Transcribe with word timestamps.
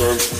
Thank 0.00 0.32
you. 0.32 0.39